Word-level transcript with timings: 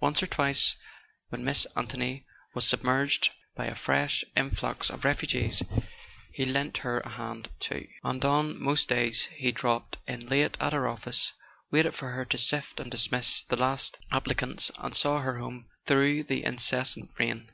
Once 0.00 0.22
or 0.22 0.28
twice, 0.28 0.76
when 1.30 1.42
Miss 1.42 1.66
Anthony 1.74 2.24
was 2.54 2.64
submerged 2.64 3.30
by 3.56 3.64
a 3.66 3.74
fresh 3.74 4.24
influx 4.36 4.88
of 4.88 5.04
refugees, 5.04 5.64
he 6.32 6.44
lent 6.44 6.78
her 6.86 7.00
a 7.00 7.08
hand 7.08 7.50
too; 7.58 7.88
and 8.04 8.24
on 8.24 8.62
most 8.62 8.88
days 8.88 9.24
he 9.32 9.50
dropped 9.50 9.98
in 10.06 10.28
late 10.28 10.56
at 10.60 10.72
her 10.72 10.86
office, 10.86 11.32
waited 11.72 11.92
for 11.92 12.10
her 12.10 12.24
to 12.24 12.38
sift 12.38 12.78
and 12.78 12.88
dismiss 12.92 13.42
the 13.42 13.56
last 13.56 13.98
applicants, 14.12 14.70
and 14.78 14.94
saw 14.96 15.18
her 15.18 15.38
home 15.38 15.66
through 15.88 16.22
the 16.22 16.44
incessant 16.44 17.10
rain. 17.18 17.50